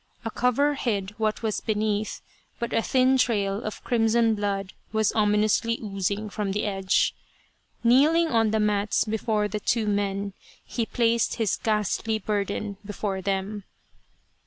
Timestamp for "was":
1.43-1.61, 4.91-5.11